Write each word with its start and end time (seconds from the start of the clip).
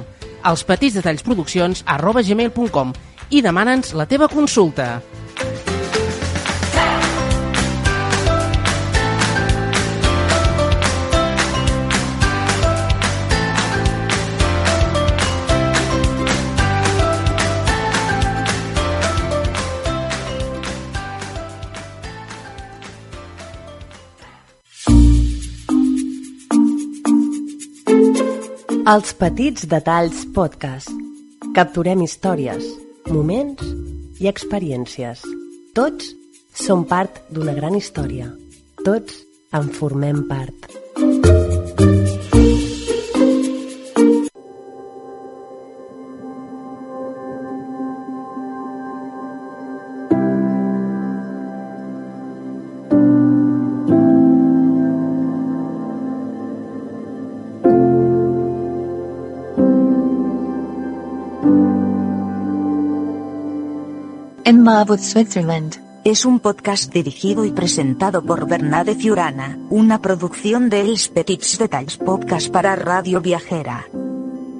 elspetitsdetallsproduccions 0.47 1.91
arroba 1.91 2.23
gmail.com 2.23 2.95
i 3.35 3.43
demana'ns 3.43 3.99
la 3.99 4.07
teva 4.07 4.31
consulta. 4.31 5.03
Els 28.91 29.13
petits 29.15 29.69
detalls 29.71 30.25
podcast. 30.35 30.91
Capturem 31.55 32.01
històries, 32.03 32.65
moments 33.07 33.63
i 34.19 34.27
experiències. 34.27 35.23
Tots 35.79 36.11
som 36.65 36.83
part 36.91 37.23
d'una 37.31 37.55
gran 37.55 37.79
història. 37.79 38.33
Tots 38.83 39.23
en 39.55 39.71
formem 39.79 40.25
part. 40.33 40.80
En 64.51 64.65
Marwood, 64.65 64.99
Switzerland. 64.99 65.77
Es 66.03 66.25
un 66.25 66.41
podcast 66.41 66.93
dirigido 66.93 67.45
y 67.45 67.53
presentado 67.53 68.21
por 68.25 68.49
Bernade 68.49 68.97
Fiurana, 68.97 69.57
una 69.71 70.03
producción 70.03 70.69
de 70.69 70.81
Els 70.81 71.09
Petits 71.09 71.57
Detalls 71.57 71.99
Podcast 71.99 72.51
para 72.51 72.75
Radio 72.75 73.21
Viajera. 73.21 73.87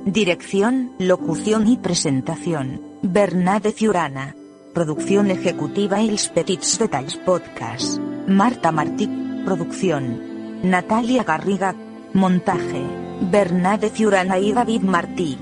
Dirección, 0.05 0.93
locución 1.01 1.67
y 1.67 1.77
presentación, 1.77 2.81
Bernade 3.03 3.73
Fiurana. 3.73 4.37
Producción 4.73 5.29
ejecutiva 5.33 6.01
Els 6.01 6.29
Petits 6.29 6.79
Detalls 6.79 7.17
Podcast. 7.17 7.99
Marta 8.29 8.71
Martí, 8.71 9.11
producción. 9.45 10.61
Natalia 10.63 11.25
Garriga, 11.25 11.75
montaje. 12.15 12.85
Bernade 13.29 13.91
Fiurana 13.91 14.39
y 14.39 14.53
David 14.53 14.83
Martí. 14.83 15.37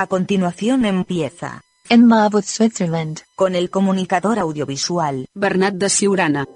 A 0.00 0.06
continuación 0.06 0.86
empieza, 0.86 1.60
En 1.90 2.06
Marwood, 2.06 2.44
Switzerland. 2.44 3.20
con 3.36 3.54
el 3.54 3.68
comunicador 3.68 4.38
audiovisual, 4.38 5.28
Bernat 5.34 5.74
de 5.74 5.90
Siurana. 5.90 6.46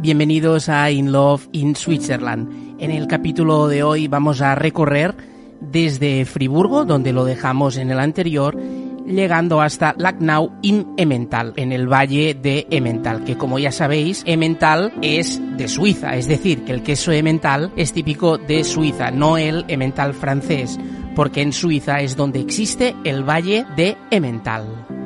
Bienvenidos 0.00 0.68
a 0.68 0.92
In 0.92 1.10
Love 1.10 1.48
in 1.50 1.74
Switzerland. 1.74 2.76
En 2.78 2.92
el 2.92 3.08
capítulo 3.08 3.66
de 3.66 3.82
hoy 3.82 4.06
vamos 4.06 4.40
a 4.40 4.54
recorrer 4.54 5.12
desde 5.60 6.24
Friburgo, 6.24 6.84
donde 6.84 7.12
lo 7.12 7.24
dejamos 7.24 7.76
en 7.76 7.90
el 7.90 7.98
anterior, 7.98 8.56
llegando 9.04 9.60
hasta 9.60 9.96
Lacknau 9.98 10.52
im 10.62 10.94
Emmental, 10.96 11.52
en 11.56 11.72
el 11.72 11.92
valle 11.92 12.34
de 12.40 12.68
Emmental, 12.70 13.24
que 13.24 13.36
como 13.36 13.58
ya 13.58 13.72
sabéis, 13.72 14.22
Emmental 14.24 14.92
es 15.02 15.42
de 15.56 15.66
Suiza, 15.66 16.14
es 16.14 16.28
decir, 16.28 16.62
que 16.62 16.70
el 16.70 16.84
queso 16.84 17.10
Emmental 17.10 17.72
es 17.74 17.92
típico 17.92 18.38
de 18.38 18.62
Suiza, 18.62 19.10
no 19.10 19.36
el 19.36 19.64
Emmental 19.66 20.14
francés, 20.14 20.78
porque 21.16 21.42
en 21.42 21.52
Suiza 21.52 22.02
es 22.02 22.14
donde 22.14 22.38
existe 22.38 22.94
el 23.02 23.28
valle 23.28 23.66
de 23.74 23.96
Emmental. 24.12 24.97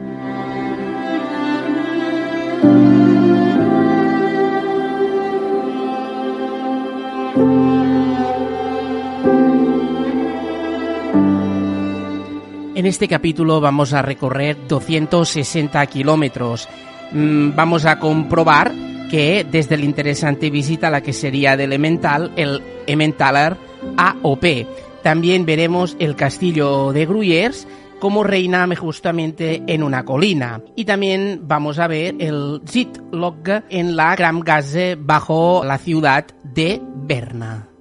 En 12.75 12.87
este 12.87 13.07
capítulo 13.07 13.61
vamos 13.61 13.93
a 13.93 14.01
recorrer 14.01 14.57
260 14.67 15.85
kilómetros. 15.87 16.69
Mm, 17.13 17.55
Vamos 17.55 17.85
a 17.85 17.99
comprobar 17.99 18.73
que 19.11 19.45
desde 19.49 19.77
la 19.77 19.85
interesante 19.85 20.49
visita 20.49 20.89
a 20.89 20.91
la 20.91 21.03
que 21.03 21.13
sería 21.13 21.55
de 21.57 21.65
Elemental, 21.65 22.33
el 22.37 22.63
Emmentaler 22.87 23.59
AOP. 23.99 24.67
También 25.03 25.45
veremos 25.45 25.97
el 25.99 26.17
castillo 26.17 26.93
de 26.93 27.07
Gruyères 27.07 27.69
como 28.01 28.25
reina 28.25 28.67
justamente 28.75 29.63
en 29.67 29.83
una 29.83 30.07
colina. 30.07 30.63
Y 30.75 30.87
también 30.87 31.43
vamos 31.43 31.79
a 31.79 31.89
ver 31.89 32.15
el 32.21 32.63
Zitlog 32.67 33.37
en 33.69 33.97
la 33.97 34.17
Gran 34.17 34.41
Gaze 34.41 34.97
bajo 34.99 35.63
la 35.63 35.77
ciudad 35.77 36.25
de 36.43 36.81
Berna. 36.83 37.72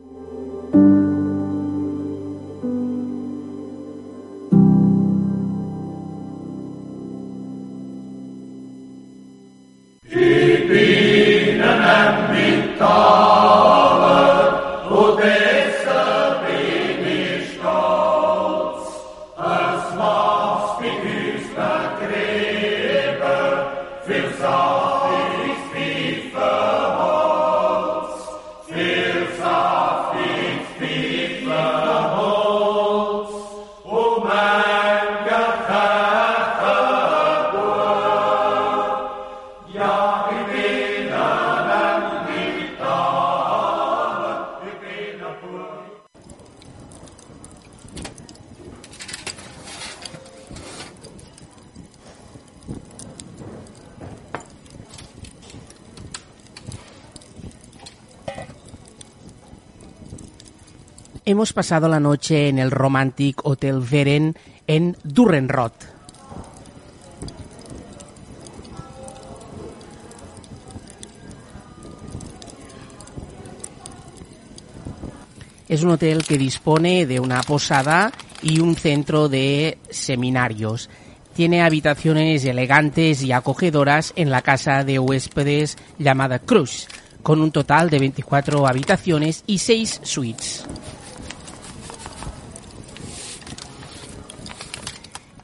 Hemos 61.31 61.53
pasado 61.53 61.87
la 61.87 62.01
noche 62.01 62.49
en 62.49 62.59
el 62.59 62.69
Romantic 62.69 63.39
Hotel 63.45 63.79
Veren 63.79 64.35
en 64.67 64.97
Durrenrot. 65.05 65.73
Es 75.69 75.81
un 75.83 75.91
hotel 75.91 76.25
que 76.25 76.37
dispone 76.37 77.05
de 77.05 77.22
una 77.22 77.41
posada 77.43 78.11
y 78.41 78.59
un 78.59 78.75
centro 78.75 79.29
de 79.29 79.77
seminarios. 79.89 80.89
Tiene 81.34 81.61
habitaciones 81.61 82.43
elegantes 82.43 83.23
y 83.23 83.31
acogedoras 83.31 84.11
en 84.17 84.31
la 84.31 84.41
casa 84.41 84.84
de 84.84 84.99
huéspedes 84.99 85.77
llamada 85.97 86.39
Cruz, 86.39 86.89
con 87.23 87.39
un 87.39 87.51
total 87.51 87.89
de 87.89 87.99
24 87.99 88.67
habitaciones 88.67 89.45
y 89.47 89.59
6 89.59 90.01
suites. 90.03 90.66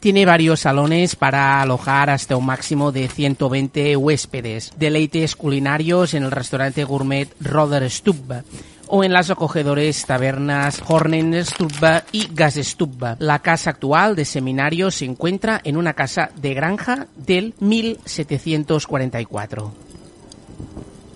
Tiene 0.07 0.25
varios 0.25 0.61
salones 0.61 1.17
para 1.17 1.61
alojar 1.61 2.09
hasta 2.09 2.37
un 2.37 2.45
máximo 2.45 2.93
de 2.93 3.09
120 3.09 3.97
huéspedes, 3.97 4.71
deleites 4.77 5.35
culinarios 5.35 6.13
en 6.13 6.23
el 6.23 6.31
restaurante 6.31 6.85
gourmet 6.85 7.27
Roder 7.41 7.91
Stub 7.91 8.41
o 8.87 9.03
en 9.03 9.11
las 9.11 9.31
acogedores 9.31 10.05
tabernas 10.05 10.81
Hornenstubbe 10.87 12.03
y 12.13 12.29
Gasstubbe. 12.33 13.17
La 13.19 13.39
casa 13.39 13.71
actual 13.71 14.15
de 14.15 14.23
seminario 14.23 14.91
se 14.91 15.03
encuentra 15.03 15.59
en 15.65 15.75
una 15.75 15.91
casa 15.91 16.29
de 16.37 16.53
granja 16.53 17.07
del 17.17 17.53
1744. 17.59 19.86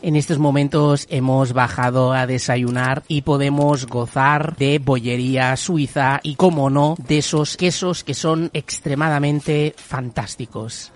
En 0.03 0.15
estos 0.15 0.39
momentos 0.39 1.06
hemos 1.12 1.53
bajado 1.53 2.12
a 2.13 2.25
desayunar 2.25 3.03
y 3.07 3.21
podemos 3.21 3.86
gozar 3.86 4.56
de 4.57 4.80
bollería 4.80 5.56
suiza 5.57 6.19
y, 6.24 6.36
como 6.36 6.71
no, 6.71 6.95
de 7.07 7.19
esos 7.19 7.56
quesos 7.56 8.03
que 8.03 8.15
son 8.15 8.50
extremadamente 8.53 9.75
fantásticos. 9.77 10.92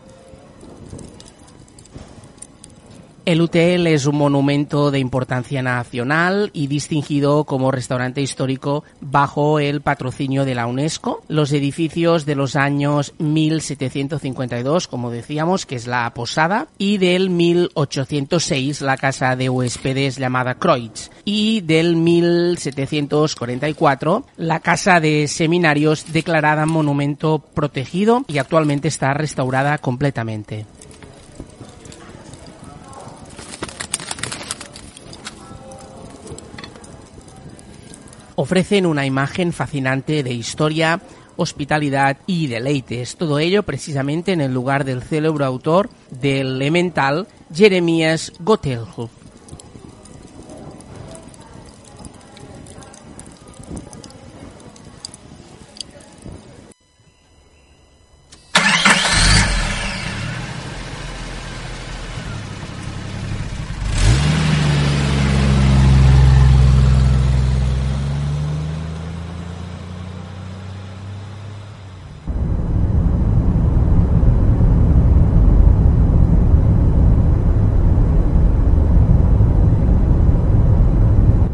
El 3.26 3.42
hotel 3.42 3.88
es 3.88 4.06
un 4.06 4.18
monumento 4.18 4.92
de 4.92 5.00
importancia 5.00 5.64
nacional 5.64 6.52
y 6.54 6.68
distinguido 6.68 7.46
como 7.46 7.72
restaurante 7.72 8.22
histórico 8.22 8.84
bajo 9.02 9.60
el 9.60 9.82
patrocinio 9.82 10.46
de 10.46 10.54
la 10.54 10.68
UNESCO. 10.68 11.24
Los 11.28 11.52
edificios 11.52 12.28
de 12.28 12.36
los 12.36 12.56
años 12.56 13.16
1752, 13.18 14.88
como 14.88 15.10
decíamos, 15.10 15.66
que 15.66 15.74
es 15.74 15.88
la 15.88 16.14
posada, 16.14 16.68
y 16.78 17.00
del 17.00 17.32
1806, 17.32 18.82
la 18.82 18.96
casa 18.96 19.36
de 19.36 19.50
huéspedes 19.50 20.18
llamada 20.18 20.60
Kreutz, 20.60 21.10
y 21.26 21.62
del 21.62 21.96
1744, 21.96 24.24
la 24.38 24.60
casa 24.60 25.00
de 25.00 25.28
seminarios 25.28 26.14
declarada 26.14 26.68
monumento 26.68 27.40
protegido 27.40 28.24
y 28.28 28.38
actualmente 28.38 28.88
está 28.88 29.16
restaurada 29.16 29.80
completamente. 29.80 30.68
Ofrecen 38.36 38.86
una 38.86 39.06
imagen 39.06 39.54
fascinante 39.54 40.24
de 40.24 40.34
historia, 40.34 41.02
hospitalidad 41.38 42.18
y 42.28 42.48
deleites. 42.48 43.16
Todo 43.18 43.40
ello 43.40 43.64
precisamente 43.64 44.32
en 44.32 44.42
el 44.42 44.54
lugar 44.54 44.86
del 44.86 45.02
célebre 45.02 45.46
autor 45.46 45.90
del 46.12 46.56
Elemental, 46.56 47.28
Jeremías 47.54 48.34
Gottelhoff. 48.40 49.25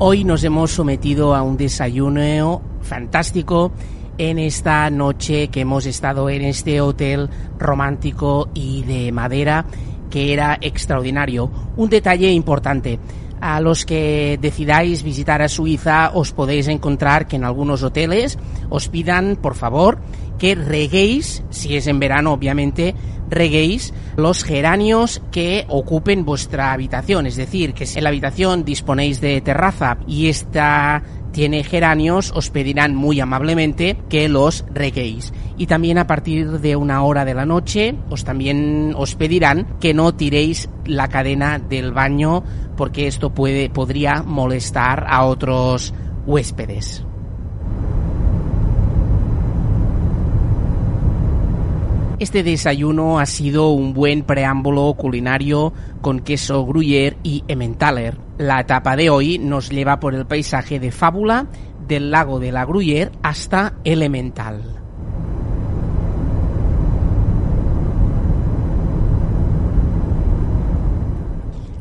Hoy 0.04 0.24
nos 0.24 0.44
hemos 0.44 0.72
sometido 0.72 1.36
a 1.36 1.44
un 1.44 1.58
desayuno 1.58 2.64
fantástico 2.82 3.72
en 4.18 4.40
esta 4.40 4.90
noche 4.90 5.50
que 5.50 5.62
hemos 5.62 5.86
estado 5.86 6.28
en 6.28 6.42
este 6.42 6.82
hotel 6.82 7.30
romántico 7.60 8.50
y 8.56 8.82
de 8.82 9.12
madera 9.12 9.64
que 10.10 10.34
era 10.34 10.58
extraordinario. 10.60 11.52
Un 11.78 11.92
detalle 11.92 12.32
importante. 12.32 12.98
A 13.42 13.62
los 13.62 13.86
que 13.86 14.40
decidáis 14.42 15.04
visitar 15.04 15.44
a 15.44 15.48
Suiza 15.48 16.10
os 16.16 16.32
podéis 16.32 16.68
encontrar 16.68 17.28
que 17.28 17.36
en 17.36 17.44
algunos 17.44 17.84
hoteles 17.84 18.40
os 18.72 18.90
pidan, 18.90 19.36
por 19.36 19.54
favor, 19.54 20.00
que 20.42 20.56
reguéis, 20.56 21.44
si 21.52 21.78
es 21.78 21.86
en 21.86 22.00
verano 22.00 22.34
obviamente, 22.34 22.96
reguéis 23.30 23.94
los 24.18 24.44
geranios 24.44 25.22
que 25.32 25.66
ocupen 25.68 26.26
vuestra 26.26 26.74
habitación. 26.74 27.28
Es 27.28 27.36
decir, 27.36 27.76
que 27.76 27.86
si 27.86 28.00
en 28.00 28.06
la 28.06 28.10
habitación 28.10 28.66
disponéis 28.66 29.22
de 29.22 29.40
terraza 29.42 30.00
y 30.08 30.30
esta 30.30 31.04
tiene 31.32 31.64
geranios, 31.64 32.32
os 32.36 32.50
pedirán 32.50 32.96
muy 32.96 33.20
amablemente 33.20 33.98
que 34.10 34.30
los 34.30 34.66
reguéis. 34.74 35.32
Y 35.60 35.68
también 35.68 36.00
a 36.00 36.08
partir 36.08 36.60
de 36.60 36.76
una 36.76 37.04
hora 37.04 37.24
de 37.24 37.36
la 37.36 37.46
noche, 37.46 37.94
os 38.10 38.24
también 38.24 38.96
os 38.98 39.14
pedirán 39.14 39.78
que 39.80 39.94
no 39.94 40.16
tiréis 40.16 40.72
la 40.86 41.08
cadena 41.08 41.60
del 41.60 41.92
baño 41.92 42.44
porque 42.76 43.06
esto 43.06 43.30
puede, 43.30 43.70
podría 43.70 44.24
molestar 44.24 45.06
a 45.08 45.24
otros 45.24 45.94
huéspedes. 46.26 47.06
Este 52.22 52.44
desayuno 52.44 53.18
ha 53.18 53.26
sido 53.26 53.72
un 53.72 53.96
buen 53.96 54.22
preámbulo 54.22 54.94
culinario 54.94 55.74
con 56.02 56.20
queso 56.20 56.64
gruyère 56.68 57.18
y 57.24 57.44
emmentaler. 57.48 58.16
La 58.38 58.60
etapa 58.60 58.96
de 58.96 59.10
hoy 59.10 59.40
nos 59.40 59.72
lleva 59.72 60.00
por 60.00 60.14
el 60.14 60.28
paisaje 60.28 60.80
de 60.80 60.92
fábula 60.92 61.48
del 61.88 62.12
lago 62.12 62.40
de 62.40 62.52
la 62.52 62.64
Gruyère 62.64 63.10
hasta 63.24 63.74
Elemental. 63.84 64.62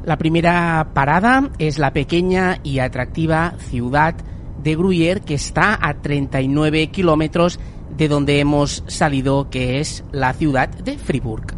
La 0.06 0.16
primera 0.16 0.88
parada 0.94 1.50
es 1.58 1.78
la 1.78 1.92
pequeña 1.92 2.60
y 2.62 2.78
atractiva 2.78 3.56
ciudad 3.58 4.14
de 4.62 4.74
Gruyère 4.74 5.20
que 5.20 5.34
está 5.34 5.78
a 5.86 6.00
39 6.00 6.86
kilómetros 6.86 7.60
de 8.00 8.08
donde 8.08 8.40
hemos 8.40 8.82
salido, 8.86 9.50
que 9.50 9.78
es 9.78 10.04
la 10.10 10.32
ciudad 10.32 10.70
de 10.70 10.96
Fribourg. 10.96 11.54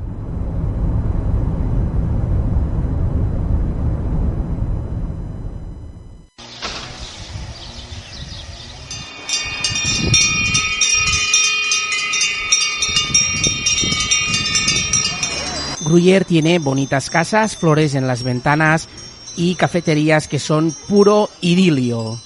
Gruyère 15.85 16.25
tiene 16.25 16.59
bonitas 16.59 17.09
casas, 17.09 17.57
flores 17.57 17.95
en 17.95 18.09
las 18.09 18.25
ventanas 18.25 18.88
y 19.37 19.55
cafeterías 19.55 20.26
que 20.26 20.40
son 20.40 20.75
puro 20.88 21.28
idilio. 21.40 22.19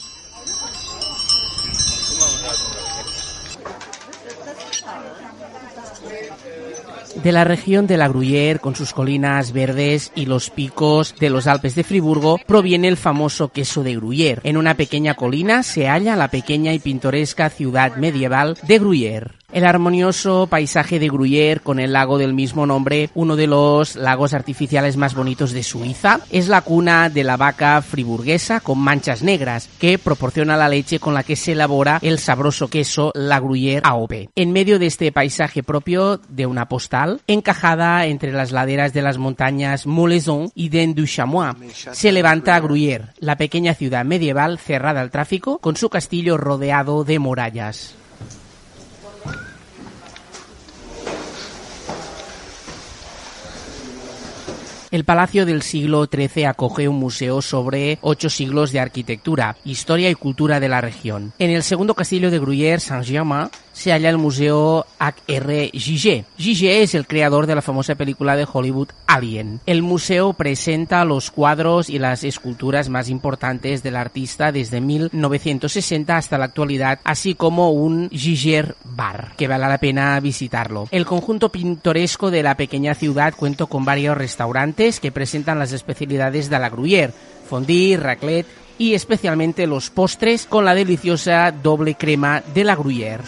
De 7.26 7.32
la 7.32 7.42
región 7.42 7.88
de 7.88 7.96
la 7.96 8.06
Gruyère, 8.06 8.60
con 8.60 8.76
sus 8.76 8.92
colinas 8.92 9.50
verdes 9.50 10.12
y 10.14 10.26
los 10.26 10.48
picos 10.48 11.16
de 11.18 11.28
los 11.28 11.48
Alpes 11.48 11.74
de 11.74 11.82
Friburgo, 11.82 12.38
proviene 12.46 12.86
el 12.86 12.96
famoso 12.96 13.48
queso 13.48 13.82
de 13.82 13.96
Gruyère. 13.96 14.40
En 14.44 14.56
una 14.56 14.76
pequeña 14.76 15.14
colina 15.14 15.64
se 15.64 15.88
halla 15.88 16.14
la 16.14 16.28
pequeña 16.28 16.72
y 16.72 16.78
pintoresca 16.78 17.50
ciudad 17.50 17.96
medieval 17.96 18.56
de 18.62 18.80
Gruyère. 18.80 19.35
El 19.52 19.64
armonioso 19.64 20.48
paisaje 20.48 20.98
de 20.98 21.08
Gruyère 21.08 21.60
con 21.60 21.78
el 21.78 21.92
lago 21.92 22.18
del 22.18 22.34
mismo 22.34 22.66
nombre, 22.66 23.10
uno 23.14 23.36
de 23.36 23.46
los 23.46 23.94
lagos 23.94 24.34
artificiales 24.34 24.96
más 24.96 25.14
bonitos 25.14 25.52
de 25.52 25.62
Suiza, 25.62 26.20
es 26.30 26.48
la 26.48 26.62
cuna 26.62 27.08
de 27.10 27.22
la 27.22 27.36
vaca 27.36 27.80
friburguesa 27.80 28.58
con 28.58 28.78
manchas 28.78 29.22
negras, 29.22 29.68
que 29.78 29.98
proporciona 29.98 30.56
la 30.56 30.68
leche 30.68 30.98
con 30.98 31.14
la 31.14 31.22
que 31.22 31.36
se 31.36 31.52
elabora 31.52 32.00
el 32.02 32.18
sabroso 32.18 32.68
queso 32.68 33.12
la 33.14 33.40
Gruyère 33.40 33.82
AOP. 33.84 34.30
En 34.34 34.52
medio 34.52 34.80
de 34.80 34.86
este 34.86 35.12
paisaje 35.12 35.62
propio 35.62 36.20
de 36.28 36.46
una 36.46 36.68
postal, 36.68 37.20
encajada 37.28 38.06
entre 38.06 38.32
las 38.32 38.50
laderas 38.50 38.92
de 38.92 39.02
las 39.02 39.16
montañas 39.16 39.86
Molaison 39.86 40.50
y 40.56 40.70
Den 40.70 40.94
du 40.94 41.06
Chamois, 41.06 41.54
se 41.92 42.10
levanta 42.10 42.60
Gruyère, 42.60 43.12
la 43.20 43.36
pequeña 43.36 43.74
ciudad 43.74 44.04
medieval 44.04 44.58
cerrada 44.58 45.00
al 45.00 45.12
tráfico, 45.12 45.58
con 45.58 45.76
su 45.76 45.88
castillo 45.88 46.36
rodeado 46.36 47.04
de 47.04 47.20
murallas. 47.20 47.94
El 54.96 55.04
Palacio 55.04 55.44
del 55.44 55.60
siglo 55.60 56.08
XIII 56.10 56.46
acoge 56.46 56.88
un 56.88 56.96
museo 56.96 57.42
sobre 57.42 57.98
ocho 58.00 58.30
siglos 58.30 58.72
de 58.72 58.80
arquitectura, 58.80 59.58
historia 59.62 60.08
y 60.08 60.14
cultura 60.14 60.58
de 60.58 60.70
la 60.70 60.80
región. 60.80 61.34
En 61.38 61.50
el 61.50 61.62
segundo 61.64 61.92
castillo 61.92 62.30
de 62.30 62.40
Gruyère, 62.40 62.80
Saint-Germain, 62.80 63.50
se 63.76 63.92
halla 63.92 64.08
el 64.08 64.16
Museo 64.16 64.86
H.R. 64.98 65.70
Giger. 65.74 66.24
Giger 66.38 66.82
es 66.82 66.94
el 66.94 67.06
creador 67.06 67.46
de 67.46 67.54
la 67.54 67.60
famosa 67.60 67.94
película 67.94 68.34
de 68.34 68.48
Hollywood 68.50 68.88
Alien. 69.06 69.60
El 69.66 69.82
museo 69.82 70.32
presenta 70.32 71.04
los 71.04 71.30
cuadros 71.30 71.90
y 71.90 71.98
las 71.98 72.24
esculturas 72.24 72.88
más 72.88 73.10
importantes 73.10 73.82
del 73.82 73.96
artista 73.96 74.50
desde 74.50 74.80
1960 74.80 76.16
hasta 76.16 76.38
la 76.38 76.46
actualidad, 76.46 77.00
así 77.04 77.34
como 77.34 77.70
un 77.70 78.08
Giger 78.08 78.76
Bar, 78.82 79.34
que 79.36 79.46
vale 79.46 79.68
la 79.68 79.78
pena 79.78 80.18
visitarlo. 80.20 80.88
El 80.90 81.04
conjunto 81.04 81.52
pintoresco 81.52 82.30
de 82.30 82.42
la 82.42 82.56
pequeña 82.56 82.94
ciudad 82.94 83.34
cuenta 83.36 83.66
con 83.66 83.84
varios 83.84 84.16
restaurantes 84.16 85.00
que 85.00 85.12
presentan 85.12 85.58
las 85.58 85.72
especialidades 85.72 86.48
de 86.48 86.58
la 86.58 86.70
Gruyère, 86.70 87.12
fondue, 87.46 87.98
raclette 87.98 88.46
y 88.78 88.94
especialmente 88.94 89.66
los 89.66 89.90
postres 89.90 90.46
con 90.46 90.64
la 90.64 90.74
deliciosa 90.74 91.52
doble 91.52 91.94
crema 91.94 92.42
de 92.54 92.64
la 92.64 92.74
Gruyère. 92.74 93.22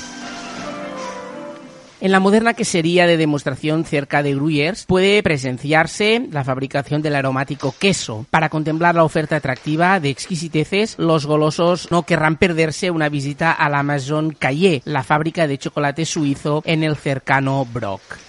En 2.01 2.13
la 2.13 2.21
moderna 2.21 2.55
quesería 2.55 3.09
de 3.09 3.17
demostración 3.17 3.85
cerca 3.85 4.23
de 4.23 4.33
Gruyères 4.33 4.87
puede 4.87 5.21
presenciarse 5.21 6.29
la 6.31 6.45
fabricación 6.45 7.03
del 7.03 7.17
aromático 7.17 7.75
queso. 7.77 8.25
Para 8.31 8.49
contemplar 8.49 8.95
la 8.95 9.03
oferta 9.03 9.35
atractiva 9.35 9.99
de 9.99 10.11
exquisiteces, 10.11 10.95
los 10.99 11.27
golosos 11.27 11.91
no 11.91 12.05
querrán 12.05 12.37
perderse 12.37 12.93
una 12.93 13.09
visita 13.09 13.51
a 13.51 13.69
la 13.69 13.83
Maison 13.83 14.31
Caillé, 14.31 14.81
la 14.85 15.03
fábrica 15.03 15.49
de 15.49 15.59
chocolate 15.59 16.05
suizo 16.05 16.63
en 16.65 16.85
el 16.85 16.95
cercano 16.95 17.65
Brock. 17.65 18.28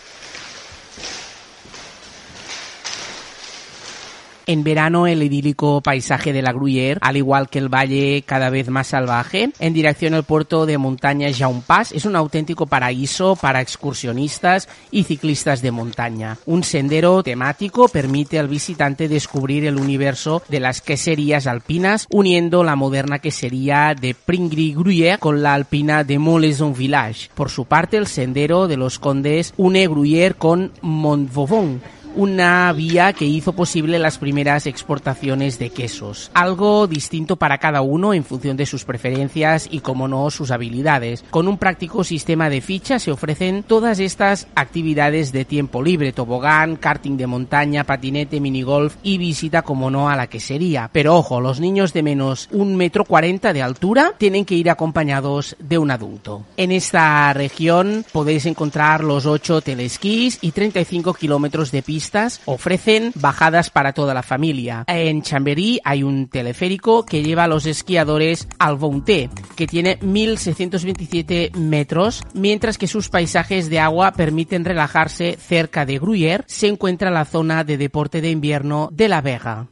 En 4.50 4.64
verano 4.64 5.06
el 5.06 5.22
idílico 5.22 5.80
paisaje 5.82 6.34
de 6.34 6.42
la 6.42 6.52
Gruyère, 6.52 6.98
al 7.02 7.18
igual 7.18 7.50
que 7.50 7.60
el 7.60 7.70
valle 7.70 8.24
cada 8.26 8.50
vez 8.50 8.68
más 8.68 8.88
salvaje, 8.88 9.52
en 9.60 9.74
dirección 9.76 10.16
al 10.16 10.24
puerto 10.24 10.66
de 10.66 10.80
montaña 10.80 11.30
Jaumpàs, 11.30 11.92
es 11.92 12.06
un 12.06 12.16
auténtico 12.16 12.66
paraíso 12.66 13.36
para 13.36 13.62
excursionistas 13.62 14.68
y 14.90 15.04
ciclistas 15.04 15.62
de 15.62 15.70
montaña. 15.70 16.40
Un 16.48 16.64
sendero 16.64 17.22
temático 17.22 17.90
permite 17.90 18.40
al 18.40 18.48
visitante 18.48 19.08
descubrir 19.08 19.66
el 19.66 19.78
universo 19.78 20.42
de 20.50 20.60
las 20.60 20.82
queserías 20.82 21.46
alpinas, 21.46 22.08
uniendo 22.10 22.64
la 22.64 22.76
moderna 22.76 23.20
quesería 23.20 23.94
de 23.94 24.16
Pringry-Gruyère 24.16 25.20
con 25.20 25.44
la 25.44 25.54
alpina 25.54 26.04
de 26.04 26.18
Molaison 26.18 26.74
Village. 26.74 27.30
Por 27.36 27.52
su 27.52 27.66
parte, 27.66 27.98
el 27.98 28.08
sendero 28.08 28.68
de 28.68 28.78
los 28.78 28.98
condes 28.98 29.54
une 29.58 29.88
Gruyère 29.88 30.34
con 30.34 30.72
Montvauban, 30.82 31.82
una 32.16 32.72
vía 32.74 33.14
que 33.14 33.26
hizo 33.26 33.54
posible 33.54 34.00
las 34.00 34.18
primeras 34.18 34.66
exportaciones 34.66 35.60
de 35.60 35.70
quesos. 35.70 36.32
Algo 36.34 36.88
distinto 36.88 37.36
para 37.36 37.58
cada 37.58 37.82
uno 37.82 38.14
en 38.14 38.24
función 38.24 38.58
de 38.58 38.66
sus 38.66 38.84
preferencias 38.84 39.68
y, 39.70 39.80
como 39.80 40.08
no, 40.08 40.30
sus 40.32 40.52
habilidades. 40.52 41.24
Con 41.30 41.48
un 41.48 41.58
práctico 41.58 42.04
sistema 42.04 42.50
de 42.50 42.62
fichas 42.62 43.04
se 43.04 43.12
ofrecen 43.12 43.64
todas 43.64 44.00
estas 44.00 44.48
actividades 44.56 45.32
de 45.32 45.46
tiempo 45.46 45.84
libre, 45.84 46.12
tobogán, 46.12 46.76
karting 46.76 47.18
de 47.18 47.28
montaña, 47.28 47.84
patinete, 47.84 48.40
minigolf 48.40 48.96
y 49.04 49.18
visita, 49.18 49.62
como 49.62 49.90
no, 49.92 50.10
a 50.10 50.16
la 50.16 50.28
quesería. 50.28 50.90
Pero 50.92 51.16
ojo, 51.16 51.40
los 51.42 51.60
niños 51.60 51.94
de 51.94 52.04
menos 52.04 52.50
un 52.52 52.76
metro 52.76 53.06
cuarenta 53.06 53.54
de 53.54 53.62
altura 53.62 54.14
tienen 54.18 54.46
que 54.46 54.56
ir 54.56 54.70
acompañados 54.70 55.56
de 55.60 55.78
un 55.78 55.92
adulto. 55.92 56.44
En 56.58 56.72
esta 56.72 57.32
región 57.34 58.06
podéis 58.12 58.46
encontrar 58.46 59.04
los 59.04 59.26
8 59.26 59.62
telesquís 59.62 60.40
y 60.42 60.52
35 60.52 61.14
kilómetros 61.14 61.72
de 61.72 61.82
pista 61.84 61.99
ofrecen 62.46 63.12
bajadas 63.16 63.70
para 63.70 63.94
toda 63.94 64.14
la 64.14 64.24
familia. 64.24 64.84
En 64.88 65.22
Chamberí 65.22 65.80
hay 65.84 66.04
un 66.04 66.28
teleférico 66.28 67.06
que 67.06 67.24
lleva 67.24 67.46
a 67.46 67.48
los 67.48 67.66
esquiadores 67.66 68.48
al 68.60 68.78
Bounté, 68.78 69.30
que 69.56 69.68
tiene 69.68 69.98
1627 70.02 71.52
metros, 71.56 72.24
mientras 72.34 72.78
que 72.78 72.88
sus 72.88 73.10
paisajes 73.10 73.70
de 73.70 73.80
agua 73.80 74.12
permiten 74.12 74.66
relajarse 74.66 75.38
cerca 75.40 75.86
de 75.86 76.00
Gruyère, 76.00 76.44
se 76.48 76.68
encuentra 76.68 77.12
la 77.12 77.26
zona 77.26 77.64
de 77.64 77.78
deporte 77.78 78.22
de 78.22 78.32
invierno 78.32 78.90
de 78.92 79.08
la 79.08 79.22
Vega. 79.22 79.68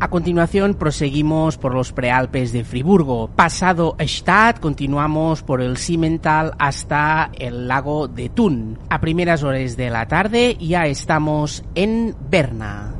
A 0.00 0.10
continuación 0.10 0.74
proseguimos 0.74 1.58
por 1.58 1.74
los 1.74 1.92
prealpes 1.92 2.52
de 2.52 2.62
Friburgo. 2.62 3.30
Pasado 3.34 3.96
Stadt 3.98 4.60
continuamos 4.60 5.42
por 5.42 5.60
el 5.60 5.76
Simmental 5.76 6.52
hasta 6.60 7.30
el 7.36 7.66
lago 7.66 8.06
de 8.06 8.28
Thun. 8.28 8.78
A 8.90 9.00
primeras 9.00 9.42
horas 9.42 9.76
de 9.76 9.90
la 9.90 10.06
tarde 10.06 10.56
ya 10.60 10.86
estamos 10.86 11.64
en 11.74 12.14
Berna. 12.30 12.97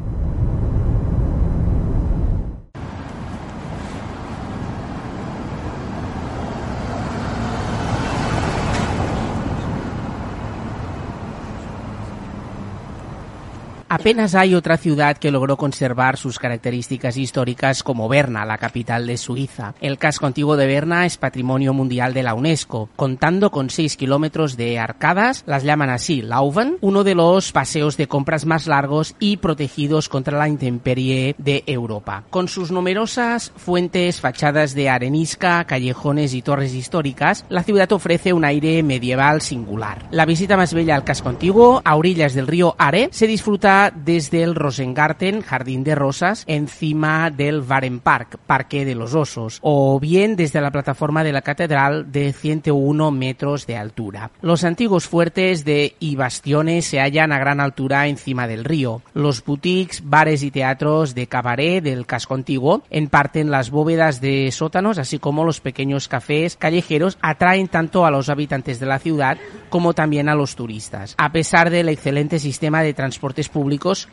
Apenas 13.90 14.34
hay 14.34 14.54
otra 14.54 14.76
ciudad 14.76 15.16
que 15.16 15.30
logró 15.30 15.56
conservar 15.56 16.18
sus 16.18 16.38
características 16.38 17.16
históricas 17.16 17.82
como 17.82 18.06
Berna, 18.06 18.44
la 18.44 18.58
capital 18.58 19.06
de 19.06 19.16
Suiza. 19.16 19.74
El 19.80 19.96
casco 19.96 20.26
antiguo 20.26 20.58
de 20.58 20.66
Berna 20.66 21.06
es 21.06 21.16
patrimonio 21.16 21.72
mundial 21.72 22.12
de 22.12 22.22
la 22.22 22.34
UNESCO, 22.34 22.90
contando 22.96 23.50
con 23.50 23.70
6 23.70 23.96
kilómetros 23.96 24.58
de 24.58 24.78
arcadas, 24.78 25.42
las 25.46 25.64
llaman 25.64 25.88
así 25.88 26.20
Lauven, 26.20 26.76
uno 26.82 27.02
de 27.02 27.14
los 27.14 27.50
paseos 27.52 27.96
de 27.96 28.08
compras 28.08 28.44
más 28.44 28.66
largos 28.66 29.14
y 29.20 29.38
protegidos 29.38 30.10
contra 30.10 30.36
la 30.36 30.48
intemperie 30.48 31.34
de 31.38 31.64
Europa. 31.66 32.24
Con 32.28 32.48
sus 32.48 32.70
numerosas 32.70 33.52
fuentes, 33.56 34.20
fachadas 34.20 34.74
de 34.74 34.90
arenisca, 34.90 35.64
callejones 35.64 36.34
y 36.34 36.42
torres 36.42 36.74
históricas, 36.74 37.46
la 37.48 37.62
ciudad 37.62 37.90
ofrece 37.92 38.34
un 38.34 38.44
aire 38.44 38.82
medieval 38.82 39.40
singular. 39.40 40.08
La 40.10 40.26
visita 40.26 40.58
más 40.58 40.74
bella 40.74 40.94
al 40.94 41.04
casco 41.04 41.30
antiguo, 41.30 41.80
a 41.86 41.96
orillas 41.96 42.34
del 42.34 42.46
río 42.46 42.74
Are, 42.76 43.08
se 43.12 43.26
disfruta 43.26 43.77
desde 43.94 44.42
el 44.42 44.54
Rosengarten, 44.54 45.42
Jardín 45.42 45.84
de 45.84 45.94
Rosas, 45.94 46.44
encima 46.46 47.30
del 47.30 47.62
Park, 48.02 48.38
Parque 48.46 48.84
de 48.84 48.94
los 48.94 49.14
Osos, 49.14 49.58
o 49.62 49.98
bien 50.00 50.36
desde 50.36 50.60
la 50.60 50.70
plataforma 50.70 51.24
de 51.24 51.32
la 51.32 51.42
Catedral 51.42 52.10
de 52.10 52.32
101 52.32 53.10
metros 53.10 53.66
de 53.66 53.76
altura. 53.76 54.30
Los 54.42 54.64
antiguos 54.64 55.06
fuertes 55.06 55.64
de 55.64 55.94
y 56.00 56.16
bastiones 56.16 56.86
se 56.86 57.00
hallan 57.00 57.32
a 57.32 57.38
gran 57.38 57.60
altura 57.60 58.06
encima 58.06 58.46
del 58.46 58.64
río. 58.64 59.02
Los 59.14 59.44
boutiques, 59.44 60.02
bares 60.04 60.42
y 60.42 60.50
teatros 60.50 61.14
de 61.14 61.26
cabaret 61.26 61.82
del 61.82 62.06
casco 62.06 62.34
antiguo 62.34 62.82
en 62.90 63.50
las 63.50 63.70
bóvedas 63.70 64.20
de 64.20 64.50
sótanos, 64.52 64.98
así 64.98 65.18
como 65.18 65.44
los 65.44 65.60
pequeños 65.60 66.08
cafés 66.08 66.56
callejeros, 66.56 67.18
atraen 67.20 67.68
tanto 67.68 68.04
a 68.04 68.10
los 68.10 68.28
habitantes 68.28 68.80
de 68.80 68.86
la 68.86 68.98
ciudad 68.98 69.38
como 69.68 69.94
también 69.94 70.28
a 70.28 70.34
los 70.34 70.56
turistas. 70.56 71.14
A 71.18 71.32
pesar 71.32 71.70
del 71.70 71.88
excelente 71.88 72.38
sistema 72.38 72.82
de 72.82 72.94
transportes 72.94 73.48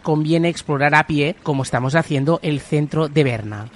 conviene 0.04 0.50
explorar 0.50 0.96
a 0.96 1.08
pie, 1.08 1.36
como 1.44 1.64
estamos 1.64 1.96
haciendo, 1.96 2.40
el 2.44 2.60
centro 2.60 3.08
de 3.08 3.24
Berna. 3.24 3.68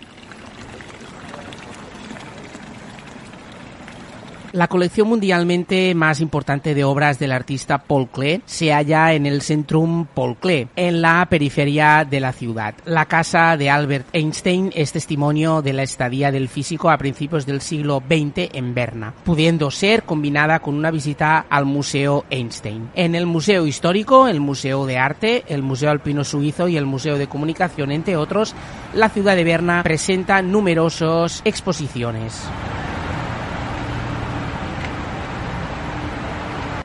La 4.52 4.68
colección 4.68 5.08
mundialmente 5.08 5.94
más 5.94 6.22
importante 6.22 6.74
de 6.74 6.84
obras 6.84 7.20
del 7.20 7.32
artista 7.32 7.78
Paul 7.78 8.08
Klee 8.08 8.42
se 8.46 8.74
halla 8.74 9.14
en 9.14 9.28
el 9.28 9.44
Centrum 9.44 10.08
Paul 10.08 10.38
Klee, 10.38 10.68
en 10.76 11.04
la 11.04 11.28
periferia 11.30 12.04
de 12.10 12.20
la 12.20 12.34
ciudad. 12.34 12.74
La 12.86 13.06
casa 13.06 13.56
de 13.58 13.70
Albert 13.70 14.08
Einstein 14.12 14.72
es 14.74 14.92
testimonio 14.92 15.62
de 15.62 15.74
la 15.74 15.84
estadía 15.84 16.32
del 16.32 16.50
físico 16.50 16.90
a 16.90 16.98
principios 16.98 17.46
del 17.46 17.62
siglo 17.62 18.02
XX 18.08 18.50
en 18.54 18.74
Berna, 18.74 19.14
pudiendo 19.24 19.70
ser 19.70 20.02
combinada 20.02 20.60
con 20.60 20.74
una 20.74 20.90
visita 20.90 21.46
al 21.48 21.66
Museo 21.66 22.26
Einstein. 22.32 22.90
En 22.96 23.14
el 23.14 23.28
Museo 23.28 23.68
Histórico, 23.68 24.28
el 24.28 24.40
Museo 24.40 24.88
de 24.88 24.98
Arte, 24.98 25.44
el 25.48 25.62
Museo 25.62 25.92
Alpino 25.92 26.24
Suizo 26.24 26.68
y 26.68 26.76
el 26.76 26.88
Museo 26.88 27.20
de 27.20 27.28
Comunicación, 27.28 27.92
entre 27.92 28.18
otros, 28.18 28.56
la 28.96 29.10
ciudad 29.10 29.36
de 29.36 29.44
Berna 29.44 29.84
presenta 29.84 30.42
numerosas 30.42 31.44
exposiciones. 31.46 32.50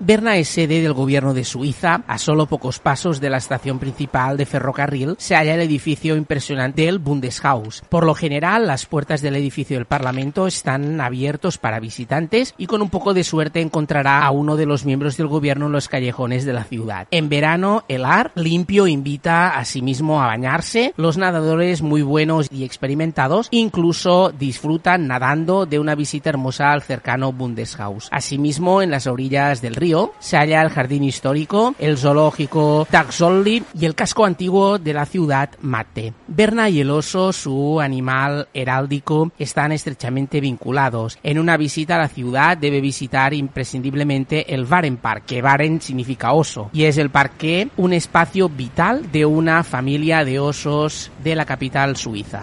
Berna 0.06 0.36
es 0.36 0.48
sede 0.48 0.82
del 0.82 0.92
gobierno 0.92 1.32
de 1.32 1.44
Suiza. 1.44 2.02
A 2.06 2.18
solo 2.18 2.44
pocos 2.44 2.78
pasos 2.78 3.22
de 3.22 3.30
la 3.30 3.38
estación 3.38 3.78
principal 3.78 4.36
de 4.36 4.44
ferrocarril 4.44 5.14
se 5.16 5.34
halla 5.34 5.54
el 5.54 5.62
edificio 5.62 6.14
impresionante 6.14 6.82
del 6.82 6.98
Bundeshaus. 6.98 7.82
Por 7.88 8.04
lo 8.04 8.14
general, 8.14 8.66
las 8.66 8.84
puertas 8.84 9.22
del 9.22 9.34
edificio 9.34 9.78
del 9.78 9.86
Parlamento 9.86 10.46
están 10.46 11.00
abiertos 11.00 11.56
para 11.56 11.80
visitantes 11.80 12.54
y 12.58 12.66
con 12.66 12.82
un 12.82 12.90
poco 12.90 13.14
de 13.14 13.24
suerte 13.24 13.62
encontrará 13.62 14.22
a 14.26 14.30
uno 14.30 14.56
de 14.56 14.66
los 14.66 14.84
miembros 14.84 15.16
del 15.16 15.28
gobierno 15.28 15.66
en 15.66 15.72
los 15.72 15.88
callejones 15.88 16.44
de 16.44 16.52
la 16.52 16.64
ciudad. 16.64 17.08
En 17.10 17.30
verano, 17.30 17.84
el 17.88 18.04
ar 18.04 18.30
limpio 18.34 18.86
invita 18.86 19.56
a 19.56 19.64
sí 19.64 19.80
mismo 19.80 20.22
a 20.22 20.26
bañarse. 20.26 20.92
Los 20.98 21.16
nadadores 21.16 21.80
muy 21.80 22.02
buenos 22.02 22.48
y 22.52 22.64
experimentados 22.64 23.48
incluso 23.50 24.34
disfrutan 24.38 25.06
nadando 25.06 25.64
de 25.64 25.78
una 25.78 25.94
visita 25.94 26.28
hermosa 26.28 26.72
al 26.72 26.82
cercano 26.82 27.32
Bundeshaus. 27.32 28.08
Asimismo, 28.12 28.82
en 28.82 28.90
las 28.90 29.06
orillas 29.06 29.62
del 29.62 29.76
río 29.76 29.93
se 30.18 30.36
halla 30.36 30.62
el 30.62 30.70
jardín 30.70 31.04
histórico, 31.04 31.74
el 31.78 31.98
zoológico 31.98 32.86
Taxolli 32.90 33.62
y 33.74 33.84
el 33.84 33.94
casco 33.94 34.24
antiguo 34.24 34.78
de 34.78 34.92
la 34.92 35.06
ciudad 35.06 35.50
Mate. 35.60 36.12
Berna 36.26 36.68
y 36.68 36.80
el 36.80 36.90
oso, 36.90 37.32
su 37.32 37.80
animal 37.80 38.48
heráldico, 38.54 39.30
están 39.38 39.72
estrechamente 39.72 40.40
vinculados. 40.40 41.18
En 41.22 41.38
una 41.38 41.56
visita 41.56 41.96
a 41.96 41.98
la 41.98 42.08
ciudad 42.08 42.56
debe 42.56 42.80
visitar 42.80 43.34
imprescindiblemente 43.34 44.54
el 44.54 44.64
Varenpark, 44.64 45.24
que 45.24 45.42
Varen 45.42 45.80
significa 45.80 46.32
oso, 46.32 46.70
y 46.72 46.84
es 46.84 46.98
el 46.98 47.10
parque 47.10 47.68
un 47.76 47.92
espacio 47.92 48.48
vital 48.48 49.10
de 49.12 49.26
una 49.26 49.62
familia 49.62 50.24
de 50.24 50.40
osos 50.40 51.10
de 51.22 51.34
la 51.34 51.44
capital 51.44 51.96
suiza. 51.96 52.42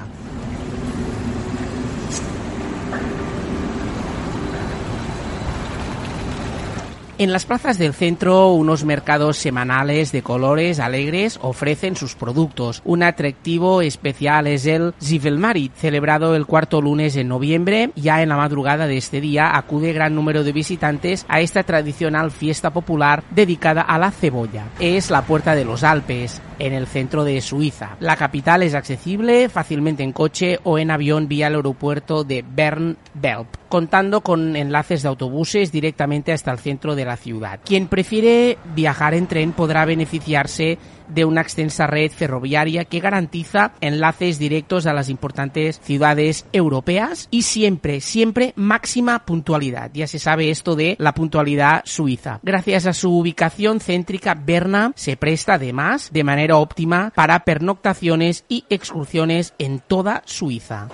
En 7.22 7.32
las 7.32 7.46
plazas 7.46 7.78
del 7.78 7.94
centro, 7.94 8.48
unos 8.48 8.84
mercados 8.84 9.38
semanales 9.38 10.12
de 10.12 10.24
colores 10.24 10.80
alegres 10.80 11.38
ofrecen 11.44 11.96
sus 11.96 12.16
productos. 12.16 12.82
Un 12.84 13.04
atractivo 13.04 13.84
especial 13.84 14.48
es 14.48 14.66
el 14.66 14.96
Zivelmarit, 15.00 15.72
celebrado 15.76 16.36
el 16.36 16.48
cuarto 16.48 16.82
lunes 16.82 17.14
de 17.14 17.24
noviembre. 17.24 17.92
Ya 17.96 18.24
en 18.24 18.30
la 18.30 18.38
madrugada 18.38 18.88
de 18.88 18.98
este 18.98 19.22
día 19.22 19.56
acude 19.56 19.94
gran 19.94 20.16
número 20.16 20.44
de 20.44 20.52
visitantes 20.52 21.28
a 21.28 21.42
esta 21.42 21.62
tradicional 21.62 22.32
fiesta 22.32 22.74
popular 22.74 23.24
dedicada 23.30 23.84
a 23.84 24.00
la 24.00 24.10
cebolla. 24.10 24.70
Es 24.80 25.12
la 25.12 25.22
puerta 25.22 25.54
de 25.54 25.64
los 25.66 25.84
Alpes, 25.84 26.42
en 26.58 26.74
el 26.74 26.88
centro 26.88 27.24
de 27.24 27.40
Suiza. 27.42 27.98
La 28.00 28.16
capital 28.16 28.64
es 28.64 28.74
accesible 28.74 29.48
fácilmente 29.48 30.02
en 30.02 30.12
coche 30.12 30.60
o 30.64 30.80
en 30.80 30.90
avión 30.90 31.28
vía 31.28 31.50
el 31.50 31.56
aeropuerto 31.58 32.24
de 32.24 32.44
Bern-Belp, 32.44 33.61
contando 33.72 34.22
con 34.22 34.56
enlaces 34.56 35.02
de 35.02 35.08
autobuses 35.08 35.72
directamente 35.72 36.34
hasta 36.34 36.52
el 36.52 36.60
centro 36.60 36.94
de 36.94 37.06
la 37.06 37.18
ciudad. 37.18 37.62
Quien 37.66 37.88
prefiere 37.88 38.60
viajar 38.76 39.16
en 39.16 39.26
tren 39.26 39.54
podrá 39.54 39.86
beneficiarse 39.86 40.78
de 41.08 41.26
una 41.26 41.42
extensa 41.42 41.88
red 41.88 42.12
ferroviaria 42.12 42.86
que 42.86 43.00
garantiza 43.00 43.74
enlaces 43.82 44.40
directos 44.40 44.86
a 44.86 44.94
las 44.94 45.10
importantes 45.10 45.80
ciudades 45.84 46.46
europeas 46.54 47.28
y 47.32 47.44
siempre, 47.44 48.02
siempre 48.02 48.54
máxima 48.56 49.26
puntualidad. 49.26 49.92
Ya 49.94 50.08
se 50.08 50.20
sabe 50.20 50.50
esto 50.50 50.76
de 50.76 50.96
la 51.00 51.14
puntualidad 51.14 51.82
suiza. 51.86 52.40
Gracias 52.44 52.86
a 52.86 52.94
su 52.94 53.18
ubicación 53.18 53.80
céntrica, 53.80 54.36
Berna 54.36 54.92
se 54.96 55.18
presta 55.18 55.56
además 55.56 56.10
de 56.12 56.24
manera 56.24 56.58
óptima 56.58 57.12
para 57.16 57.40
pernoctaciones 57.46 58.46
y 58.50 58.66
excursiones 58.70 59.54
en 59.58 59.80
toda 59.80 60.24
Suiza. 60.26 60.88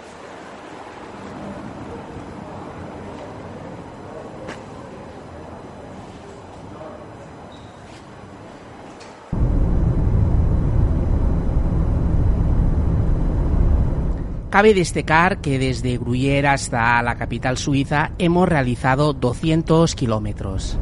Cabe 14.58 14.74
destacar 14.74 15.40
que 15.40 15.60
desde 15.60 16.00
Gruyère 16.00 16.48
hasta 16.48 17.00
la 17.04 17.14
capital 17.14 17.60
suiza 17.60 18.14
hemos 18.18 18.50
realizado 18.50 19.14
200 19.14 19.94
kilómetros. 19.94 20.80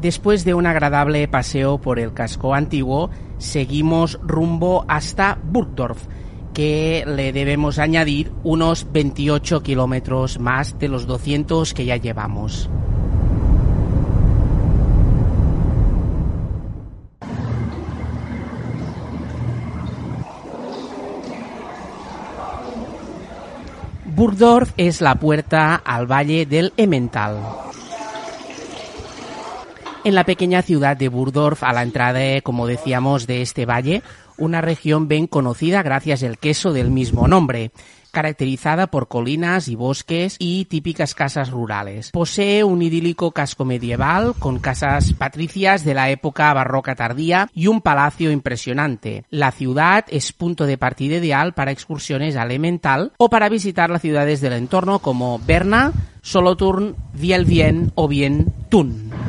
Después 0.00 0.44
de 0.44 0.54
un 0.54 0.66
agradable 0.66 1.26
paseo 1.26 1.78
por 1.78 1.98
el 1.98 2.12
casco 2.12 2.54
antiguo, 2.54 3.10
seguimos 3.38 4.20
rumbo 4.22 4.84
hasta 4.86 5.36
Burgdorf, 5.42 6.06
que 6.54 7.02
le 7.08 7.32
debemos 7.32 7.80
añadir 7.80 8.30
unos 8.44 8.86
28 8.92 9.64
kilómetros 9.64 10.38
más 10.38 10.78
de 10.78 10.86
los 10.86 11.08
200 11.08 11.74
que 11.74 11.86
ya 11.86 11.96
llevamos. 11.96 12.70
Burgdorf 24.18 24.72
es 24.76 25.00
la 25.00 25.14
puerta 25.14 25.76
al 25.76 26.10
valle 26.10 26.44
del 26.44 26.72
Emmental. 26.76 27.40
En 30.02 30.16
la 30.16 30.24
pequeña 30.24 30.62
ciudad 30.62 30.96
de 30.96 31.08
Burgdorf, 31.08 31.62
a 31.62 31.72
la 31.72 31.84
entrada, 31.84 32.40
como 32.40 32.66
decíamos, 32.66 33.28
de 33.28 33.42
este 33.42 33.64
valle, 33.64 34.02
una 34.36 34.60
región 34.60 35.06
bien 35.06 35.28
conocida 35.28 35.84
gracias 35.84 36.24
al 36.24 36.36
queso 36.36 36.72
del 36.72 36.90
mismo 36.90 37.28
nombre 37.28 37.70
caracterizada 38.10 38.88
por 38.88 39.08
colinas 39.08 39.68
y 39.68 39.74
bosques 39.74 40.36
y 40.38 40.64
típicas 40.66 41.14
casas 41.14 41.50
rurales. 41.50 42.10
Posee 42.10 42.64
un 42.64 42.82
idílico 42.82 43.32
casco 43.32 43.64
medieval 43.64 44.34
con 44.38 44.58
casas 44.58 45.12
patricias 45.12 45.84
de 45.84 45.94
la 45.94 46.10
época 46.10 46.52
barroca 46.52 46.94
tardía 46.94 47.48
y 47.54 47.66
un 47.66 47.80
palacio 47.80 48.30
impresionante. 48.30 49.24
La 49.30 49.52
ciudad 49.52 50.04
es 50.08 50.32
punto 50.32 50.66
de 50.66 50.78
partida 50.78 51.16
ideal 51.16 51.54
para 51.54 51.72
excursiones 51.72 52.36
al 52.36 52.50
Emmental 52.50 53.12
o 53.18 53.30
para 53.30 53.48
visitar 53.48 53.90
las 53.90 54.02
ciudades 54.02 54.40
del 54.40 54.54
entorno 54.54 54.98
como 54.98 55.38
Berna, 55.38 55.92
Solothurn, 56.22 56.96
Vielvien 57.12 57.92
o 57.94 58.08
bien 58.08 58.52
Thun. 58.68 59.27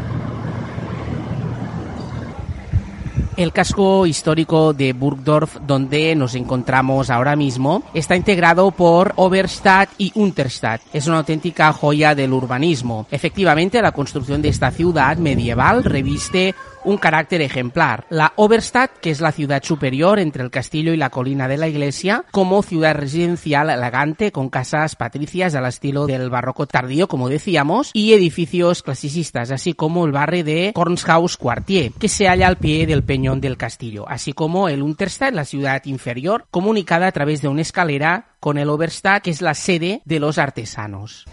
El 3.40 3.54
casco 3.54 4.06
histórico 4.06 4.74
de 4.74 4.92
Burgdorf, 4.92 5.60
donde 5.66 6.14
nos 6.14 6.36
encontramos 6.36 7.10
ahora 7.10 7.38
mismo, 7.38 7.84
está 7.94 8.18
integrado 8.18 8.70
por 8.72 9.14
Oberstadt 9.16 9.92
y 9.98 10.12
Unterstadt. 10.14 10.82
Es 10.92 11.08
una 11.08 11.20
auténtica 11.20 11.72
joya 11.72 12.16
del 12.16 12.34
urbanismo. 12.34 13.08
Efectivamente, 13.10 13.82
la 13.82 13.94
construcción 13.94 14.42
de 14.42 14.50
esta 14.50 14.72
ciudad 14.72 15.16
medieval 15.16 15.86
reviste 15.86 16.54
un 16.84 16.98
carácter 16.98 17.42
ejemplar. 17.42 18.06
La 18.10 18.34
Oberstadt, 18.36 18.98
que 19.00 19.12
es 19.12 19.22
la 19.22 19.32
ciudad 19.32 19.64
superior 19.64 20.20
entre 20.20 20.44
el 20.44 20.52
castillo 20.52 20.94
y 20.94 20.98
la 20.98 21.10
colina 21.10 21.48
de 21.48 21.58
la 21.58 21.68
iglesia, 21.68 22.26
como 22.32 22.64
ciudad 22.64 22.96
residencial 22.96 23.70
elegante 23.70 24.32
con 24.32 24.50
casas 24.50 24.96
patricias 24.96 25.56
al 25.56 25.66
estilo 25.66 26.06
del 26.06 26.30
barroco 26.30 26.68
tardío, 26.68 27.08
como 27.08 27.30
decíamos, 27.30 27.92
y 27.94 28.14
edificios 28.14 28.84
clasicistas, 28.84 29.52
así 29.52 29.74
como 29.74 30.06
el 30.06 30.12
barrio 30.12 30.44
de 30.44 30.72
Kornshaus 30.74 31.38
Quartier, 31.38 31.92
que 31.94 32.08
se 32.08 32.28
halla 32.28 32.48
al 32.48 32.58
pie 32.58 32.86
del 32.86 33.04
peñón 33.04 33.42
del 33.42 33.58
castillo, 33.58 34.08
así 34.08 34.34
como 34.34 34.70
el 34.70 34.82
Unterstadt, 34.82 35.34
la 35.34 35.46
ciudad 35.46 35.84
inferior, 35.86 36.46
comunicada 36.52 37.08
a 37.08 37.12
través 37.12 37.42
de 37.42 37.48
una 37.48 37.62
escalera 37.62 38.30
con 38.40 38.58
el 38.58 38.70
Oberstadt, 38.70 39.24
que 39.24 39.32
es 39.32 39.42
la 39.42 39.54
sede 39.54 40.02
de 40.06 40.20
los 40.20 40.38
artesanos. 40.38 41.26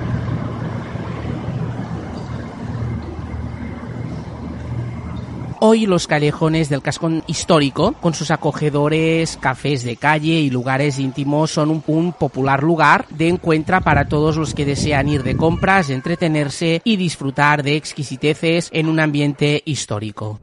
Hoy 5.58 5.86
los 5.86 6.06
callejones 6.06 6.68
del 6.68 6.82
cascón 6.82 7.22
histórico, 7.26 7.92
con 7.94 8.12
sus 8.12 8.30
acogedores, 8.30 9.38
cafés 9.38 9.84
de 9.84 9.96
calle 9.96 10.32
y 10.32 10.50
lugares 10.50 10.98
íntimos, 10.98 11.50
son 11.50 11.82
un, 11.86 12.12
popular 12.12 12.62
lugar 12.62 13.06
de 13.08 13.28
encuentro 13.28 13.80
para 13.80 14.06
todos 14.06 14.36
los 14.36 14.52
que 14.52 14.66
desean 14.66 15.08
ir 15.08 15.22
de 15.22 15.34
compras, 15.34 15.88
entretenerse 15.88 16.82
y 16.84 16.96
disfrutar 16.96 17.62
de 17.62 17.76
exquisiteces 17.76 18.68
en 18.70 18.86
un 18.86 19.00
ambiente 19.00 19.62
histórico. 19.64 20.40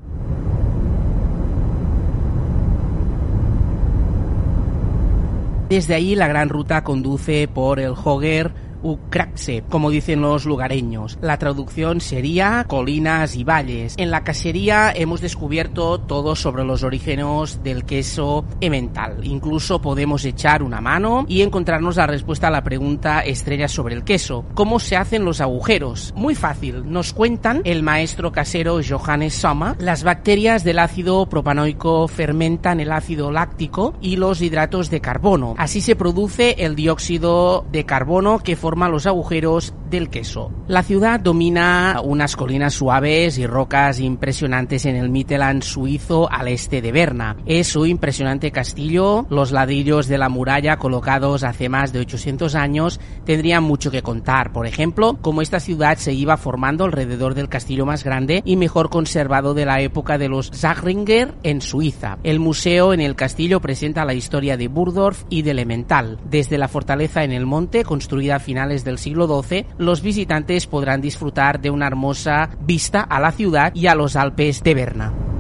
Desde 5.70 5.94
ahí 5.94 6.16
la 6.16 6.28
gran 6.28 6.50
ruta 6.50 6.84
conduce 6.84 7.48
por 7.48 7.80
el 7.80 7.94
Hoger, 8.04 8.52
Ukrakse, 8.84 9.64
como 9.70 9.90
dicen 9.90 10.22
los 10.22 10.46
lugareños. 10.46 11.18
La 11.22 11.40
traducción 11.40 12.02
sería 12.02 12.66
colinas 12.68 13.36
y 13.36 13.44
valles. 13.44 13.96
En 13.98 14.12
la 14.12 14.24
casería 14.24 14.92
hemos 14.94 15.22
descubierto 15.22 16.00
todo 16.00 16.36
sobre 16.36 16.64
los 16.64 16.84
orígenes 16.84 17.64
del 17.64 17.86
queso 17.86 18.46
emmental. 18.60 19.20
Incluso 19.24 19.82
podemos 19.82 20.26
echar 20.26 20.64
una 20.64 20.82
mano 20.82 21.26
y 21.28 21.42
encontrarnos 21.42 21.96
la 21.96 22.08
respuesta 22.08 22.48
a 22.48 22.52
la 22.52 22.64
pregunta 22.64 23.22
estrella 23.22 23.68
sobre 23.68 23.96
el 23.96 24.04
queso. 24.04 24.46
¿Cómo 24.54 24.80
se 24.80 24.98
hacen 24.98 25.26
los 25.26 25.42
agujeros? 25.42 26.14
Muy 26.16 26.36
fácil. 26.36 26.92
Nos 26.92 27.14
cuentan 27.14 27.62
el 27.64 27.84
maestro 27.84 28.32
casero 28.32 28.80
Johannes 28.88 29.36
Sommer. 29.36 29.76
Las 29.80 30.04
bacterias 30.04 30.64
del 30.64 30.80
ácido 30.80 31.28
propanoico 31.28 32.08
fermentan 32.08 32.80
el 32.80 32.92
ácido 32.92 33.32
láctico 33.32 33.94
y 34.02 34.18
los 34.18 34.42
hidratos 34.42 34.90
de 34.90 35.02
carbono. 35.02 35.56
Así 35.58 35.82
se 35.82 35.96
produce 35.96 36.56
el 36.60 36.76
dióxido 36.76 37.66
de 37.72 37.86
carbono 37.86 38.40
que 38.40 38.56
forma 38.56 38.73
los 38.90 39.06
agujeros 39.06 39.74
del 39.94 40.10
queso. 40.10 40.52
La 40.68 40.82
ciudad 40.82 41.20
domina 41.20 42.02
unas 42.04 42.36
colinas 42.36 42.74
suaves 42.74 43.38
y 43.38 43.46
rocas 43.46 44.00
impresionantes 44.00 44.86
en 44.86 44.96
el 44.96 45.10
Mittelland 45.10 45.62
suizo 45.62 46.30
al 46.32 46.48
este 46.48 46.82
de 46.82 46.92
Berna. 46.92 47.38
Es 47.46 47.68
su 47.68 47.86
impresionante 47.86 48.52
castillo, 48.52 49.28
los 49.30 49.52
ladrillos 49.52 50.08
de 50.08 50.18
la 50.18 50.30
muralla 50.30 50.78
colocados 50.78 51.44
hace 51.44 51.70
más 51.70 51.94
de 51.94 52.00
800 52.00 52.56
años 52.56 53.00
tendrían 53.24 53.64
mucho 53.64 53.92
que 53.92 54.02
contar. 54.02 54.52
Por 54.52 54.66
ejemplo, 54.66 55.20
cómo 55.22 55.44
esta 55.44 55.60
ciudad 55.60 55.98
se 55.98 56.14
iba 56.14 56.38
formando 56.38 56.86
alrededor 56.86 57.36
del 57.36 57.48
castillo 57.48 57.86
más 57.86 58.04
grande 58.04 58.42
y 58.44 58.56
mejor 58.56 58.90
conservado 58.90 59.54
de 59.54 59.66
la 59.66 59.82
época 59.82 60.18
de 60.18 60.28
los 60.28 60.50
Zachringer 60.50 61.36
en 61.44 61.62
Suiza. 61.62 62.18
El 62.24 62.40
museo 62.40 62.94
en 62.94 63.00
el 63.00 63.16
castillo 63.16 63.62
presenta 63.62 64.06
la 64.06 64.16
historia 64.16 64.58
de 64.58 64.70
Burdorf 64.70 65.24
y 65.30 65.44
de 65.44 65.52
Elemental. 65.52 66.18
Desde 66.28 66.58
la 66.58 66.68
fortaleza 66.68 67.24
en 67.24 67.32
el 67.32 67.46
monte, 67.46 67.84
construida 67.84 68.38
a 68.38 68.40
finales 68.40 68.84
del 68.84 68.98
siglo 68.98 69.28
XII, 69.28 69.68
los 69.84 70.02
visitantes 70.02 70.68
podrán 70.68 71.02
disfrutar 71.02 71.62
de 71.62 71.70
una 71.70 71.88
hermosa 71.88 72.50
vista 72.60 73.02
a 73.02 73.20
la 73.20 73.32
ciudad 73.32 73.74
y 73.76 73.88
a 73.88 73.96
los 73.96 74.16
Alpes 74.16 74.64
de 74.64 74.74
Berna. 74.74 75.33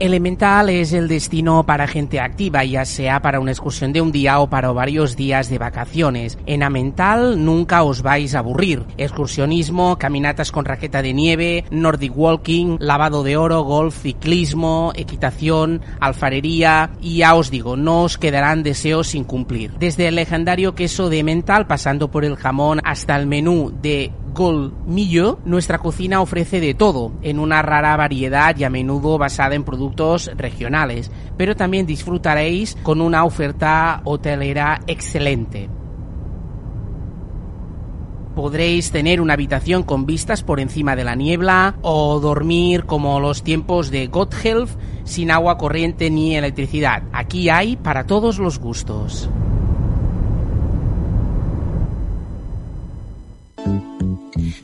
Elemental 0.00 0.70
es 0.70 0.94
el 0.94 1.08
destino 1.08 1.66
para 1.66 1.86
gente 1.86 2.20
activa, 2.20 2.64
ya 2.64 2.86
sea 2.86 3.20
para 3.20 3.38
una 3.38 3.50
excursión 3.50 3.92
de 3.92 4.00
un 4.00 4.12
día 4.12 4.40
o 4.40 4.48
para 4.48 4.72
varios 4.72 5.14
días 5.14 5.50
de 5.50 5.58
vacaciones. 5.58 6.38
En 6.46 6.62
Amental 6.62 7.44
nunca 7.44 7.82
os 7.82 8.00
vais 8.00 8.34
a 8.34 8.38
aburrir. 8.38 8.86
Excursionismo, 8.96 9.98
caminatas 9.98 10.52
con 10.52 10.64
raqueta 10.64 11.02
de 11.02 11.12
nieve, 11.12 11.66
Nordic 11.70 12.16
Walking, 12.16 12.78
lavado 12.80 13.22
de 13.22 13.36
oro, 13.36 13.62
golf, 13.62 14.00
ciclismo, 14.00 14.92
equitación, 14.96 15.82
alfarería 16.00 16.92
y 17.02 17.18
ya 17.18 17.34
os 17.34 17.50
digo, 17.50 17.76
no 17.76 18.04
os 18.04 18.16
quedarán 18.16 18.62
deseos 18.62 19.08
sin 19.08 19.24
cumplir. 19.24 19.72
Desde 19.78 20.08
el 20.08 20.14
legendario 20.14 20.74
queso 20.74 21.10
de 21.10 21.22
Mental 21.22 21.66
pasando 21.66 22.10
por 22.10 22.24
el 22.24 22.36
jamón 22.36 22.80
hasta 22.84 23.16
el 23.16 23.26
menú 23.26 23.70
de 23.82 24.12
Golmillo, 24.32 25.38
nuestra 25.44 25.78
cocina 25.78 26.20
ofrece 26.20 26.60
de 26.60 26.74
todo, 26.74 27.12
en 27.22 27.38
una 27.38 27.62
rara 27.62 27.96
variedad 27.96 28.56
y 28.56 28.64
a 28.64 28.70
menudo 28.70 29.18
basada 29.18 29.54
en 29.54 29.64
productos 29.64 30.30
regionales, 30.36 31.10
pero 31.36 31.56
también 31.56 31.86
disfrutaréis 31.86 32.76
con 32.82 33.00
una 33.00 33.24
oferta 33.24 34.00
hotelera 34.04 34.80
excelente. 34.86 35.68
Podréis 38.34 38.92
tener 38.92 39.20
una 39.20 39.34
habitación 39.34 39.82
con 39.82 40.06
vistas 40.06 40.42
por 40.44 40.60
encima 40.60 40.94
de 40.94 41.04
la 41.04 41.16
niebla 41.16 41.74
o 41.82 42.20
dormir 42.20 42.86
como 42.86 43.18
los 43.18 43.42
tiempos 43.42 43.90
de 43.90 44.06
Gotthelf 44.06 44.76
sin 45.04 45.32
agua 45.32 45.58
corriente 45.58 46.08
ni 46.10 46.36
electricidad. 46.36 47.02
Aquí 47.12 47.48
hay 47.48 47.76
para 47.76 48.06
todos 48.06 48.38
los 48.38 48.60
gustos. 48.60 49.28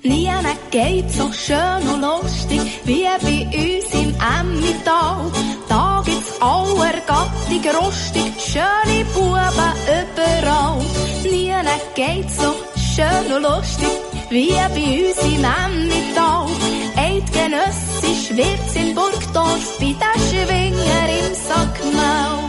Niemand 0.09 0.71
geht 0.71 1.11
so 1.11 1.33
schön 1.33 1.89
und 1.93 2.01
lustig 2.01 2.61
wie 2.85 3.09
bei 3.23 3.47
uns 3.47 3.93
im 3.93 4.15
Emmental. 4.39 5.33
Da 5.69 6.01
gibt's 6.05 6.41
aller 6.41 7.01
Gattung 7.07 7.85
rustig, 7.85 8.33
schöne 8.39 9.05
Buben 9.07 9.73
überall. 9.99 10.79
Niemand 11.25 11.95
geht 11.97 12.31
so 12.31 12.55
schön 12.77 13.33
und 13.35 13.43
lustig 13.43 13.89
wie 14.31 14.53
bei 14.53 15.09
uns 15.09 15.19
im 15.25 15.45
Emmental. 15.45 16.47
Eidgenössisch 16.97 18.37
wird's 18.37 18.77
in 18.77 18.95
Burgdorf 18.95 19.79
bei 19.81 19.87
den 19.87 20.23
Schwinger 20.29 21.09
im 21.19 21.35
Sackmaul 21.35 22.46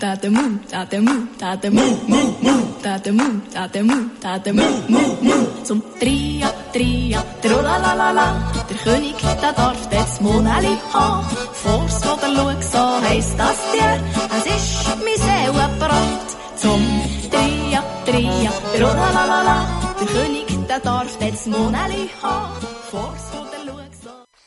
that 0.00 0.22
the 0.22 0.30
moon, 0.30 0.60
that 0.70 0.90
the 0.90 1.00
moon, 1.00 1.28
that 1.38 1.60
the 1.60 1.70
moon, 1.70 1.94
moon, 2.08 2.34
moon, 2.42 2.82
that 2.82 3.04
the 3.04 3.12
moon, 3.12 3.42
that 3.50 3.72
the 3.72 3.82
moon, 3.82 4.10
that 4.20 4.44
the 4.44 4.52
moon, 4.52 4.74
moon, 4.88 5.24
moon. 5.24 5.64
Zum 5.64 5.82
Tria, 6.00 6.50
Tria, 6.72 7.20
Trulalalala, 7.42 8.26
der 8.68 8.78
König, 8.78 9.16
der 9.42 9.52
darf 9.52 9.88
das 9.90 10.20
Moneli 10.20 10.76
haben. 10.92 11.26
Vors 11.52 12.00
oder 12.02 12.30
schau, 12.34 12.50
so 12.72 13.08
heisst 13.08 13.38
das 13.38 13.58
dir. 13.72 14.00
es 14.36 14.46
ist 14.56 14.88
mein 15.04 15.18
Seelenbrand. 15.26 16.28
Zum 16.56 16.82
Tria, 17.30 17.82
Tria, 18.06 18.52
Trulalalala, 18.76 19.58
der 20.00 20.06
König, 20.06 20.48
der 20.68 20.80
darf 20.80 21.18
das 21.18 21.46
Moneli 21.46 22.08
haben. 22.22 22.66
Vors 22.90 23.39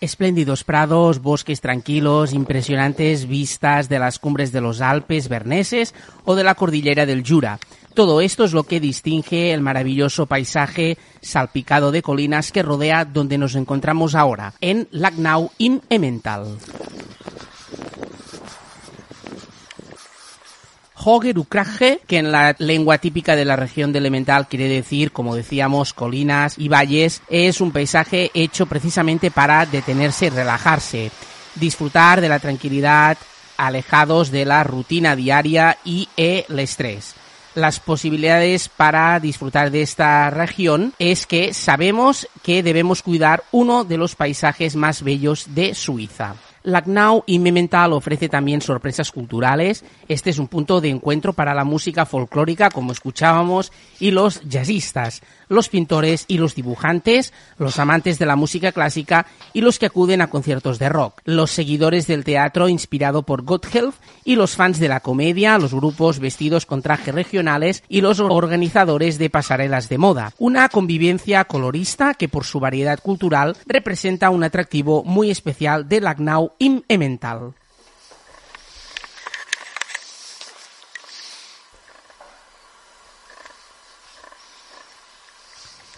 Espléndidos 0.04 0.66
prados, 0.66 1.22
bosques 1.22 1.62
tranquilos, 1.62 2.34
impresionantes 2.34 3.26
vistas 3.26 3.88
de 3.88 4.00
las 4.00 4.20
cumbres 4.20 4.52
de 4.52 4.60
los 4.60 4.82
Alpes 4.82 5.30
berneses 5.30 5.96
o 6.26 6.36
de 6.36 6.44
la 6.44 6.56
cordillera 6.56 7.06
del 7.06 7.26
Jura. 7.26 7.58
Todo 7.94 8.20
esto 8.20 8.44
es 8.44 8.52
lo 8.52 8.64
que 8.64 8.82
distingue 8.82 9.54
el 9.54 9.62
maravilloso 9.62 10.26
paisaje 10.26 10.98
salpicado 11.22 11.94
de 11.94 12.02
colinas 12.02 12.52
que 12.52 12.64
rodea 12.64 13.06
donde 13.06 13.38
nos 13.38 13.56
encontramos 13.56 14.14
ahora, 14.14 14.56
en 14.60 14.90
Lagnau 14.92 15.52
im 15.58 15.80
Emmental. 15.90 16.58
Hogerukraje, 21.04 22.00
que 22.08 22.18
en 22.18 22.32
la 22.32 22.56
lengua 22.60 22.98
típica 22.98 23.36
de 23.36 23.46
la 23.46 23.56
región 23.56 23.92
de 23.92 24.00
Elemental 24.00 24.48
quiere 24.48 24.68
decir, 24.68 25.12
como 25.12 25.36
decíamos, 25.36 25.94
colinas 25.94 26.56
y 26.58 26.70
valles, 26.70 27.22
es 27.30 27.62
un 27.62 27.72
paisaje 27.72 28.32
hecho 28.34 28.66
precisamente 28.66 29.30
para 29.30 29.66
detenerse 29.66 30.30
relajarse, 30.30 31.12
disfrutar 31.56 32.22
de 32.22 32.30
la 32.30 32.40
tranquilidad, 32.40 33.18
alejados 33.58 34.32
de 34.32 34.46
la 34.46 34.64
rutina 34.64 35.16
diaria 35.16 35.78
y 35.84 36.08
el 36.16 36.60
estrés. 36.60 37.16
Las 37.56 37.80
posibilidades 37.80 38.68
para 38.68 39.20
disfrutar 39.20 39.70
de 39.70 39.84
esta 39.84 40.30
región 40.32 40.94
es 40.98 41.28
que 41.28 41.54
sabemos 41.54 42.28
que 42.42 42.64
debemos 42.64 43.04
cuidar 43.04 43.44
uno 43.52 43.84
de 43.84 43.98
los 43.98 44.16
paisajes 44.16 44.76
más 44.76 45.04
bellos 45.04 45.46
de 45.54 45.76
Suiza. 45.76 46.36
Lagnau 46.64 47.24
y 47.26 47.40
Memental 47.40 47.94
ofrece 47.94 48.30
también 48.30 48.62
sorpresas 48.62 49.12
culturales. 49.12 49.84
Este 50.08 50.30
es 50.30 50.40
un 50.40 50.48
punto 50.48 50.82
de 50.82 50.90
encuentro 50.90 51.34
para 51.34 51.54
la 51.54 51.64
música 51.64 52.06
folclórica, 52.06 52.70
como 52.70 52.92
escuchábamos, 52.92 53.72
y 54.00 54.12
los 54.12 54.42
jazzistas, 54.48 55.22
los 55.50 55.70
pintores 55.70 56.26
y 56.28 56.38
los 56.38 56.56
dibujantes, 56.56 57.34
los 57.58 57.80
amantes 57.80 58.20
de 58.20 58.26
la 58.26 58.36
música 58.36 58.72
clásica 58.72 59.26
y 59.54 59.62
los 59.62 59.80
que 59.80 59.86
acuden 59.86 60.22
a 60.22 60.30
conciertos 60.30 60.80
de 60.80 60.90
rock, 60.90 61.22
los 61.26 61.52
seguidores 61.52 62.08
del 62.08 62.24
teatro 62.24 62.70
inspirado 62.70 63.24
por 63.24 63.44
Gotthelf 63.44 63.96
y 64.24 64.36
los 64.36 64.56
fans 64.56 64.80
de 64.80 64.88
la 64.88 65.02
comedia, 65.02 65.58
los 65.58 65.74
grupos 65.74 66.20
vestidos 66.20 66.66
con 66.66 66.82
trajes 66.82 67.14
regionales 67.14 67.84
y 67.90 68.02
los 68.02 68.20
organizadores 68.20 69.18
de 69.18 69.30
pasarelas 69.30 69.90
de 69.90 69.98
moda. 69.98 70.34
Una 70.38 70.70
convivencia 70.70 71.44
colorista 71.46 72.14
que 72.14 72.30
por 72.30 72.46
su 72.46 72.60
variedad 72.60 73.00
cultural 73.00 73.56
representa 73.66 74.30
un 74.30 74.44
atractivo 74.44 75.04
muy 75.04 75.30
especial 75.30 75.88
de 75.88 76.02
Lagnau 76.02 76.53
Emmental. 76.60 77.54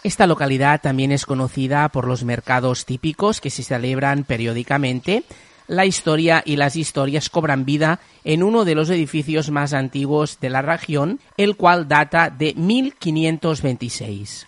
Esta 0.05 0.27
localidad 0.27 0.81
también 0.81 1.11
es 1.11 1.25
conocida 1.25 1.89
por 1.89 2.07
los 2.07 2.23
mercados 2.23 2.85
típicos 2.85 3.41
que 3.41 3.49
se 3.49 3.63
celebran 3.63 4.23
periódicamente. 4.23 5.23
La 5.67 5.87
historia 5.87 6.43
y 6.45 6.57
las 6.57 6.75
historias 6.75 7.31
cobran 7.31 7.65
vida 7.65 7.99
en 8.23 8.43
uno 8.43 8.65
de 8.65 8.75
los 8.75 8.91
edificios 8.91 9.49
más 9.49 9.73
antiguos 9.73 10.39
de 10.39 10.51
la 10.51 10.61
región, 10.61 11.19
el 11.37 11.55
cual 11.55 11.87
data 11.87 12.29
de 12.29 12.53
1526. 12.53 14.45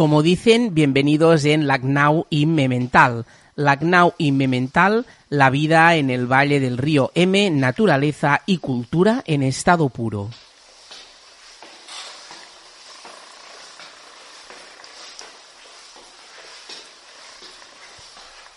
Como 0.00 0.22
dicen, 0.22 0.72
bienvenidos 0.72 1.44
en 1.44 1.66
Lagnau 1.66 2.26
y 2.30 2.46
Memental. 2.46 3.26
Lagnau 3.54 4.14
y 4.16 4.32
Memental, 4.32 5.04
la 5.28 5.50
vida 5.50 5.94
en 5.96 6.08
el 6.08 6.26
valle 6.26 6.58
del 6.58 6.78
río 6.78 7.12
M, 7.14 7.50
naturaleza 7.50 8.40
y 8.46 8.56
cultura 8.56 9.22
en 9.26 9.42
estado 9.42 9.90
puro. 9.90 10.30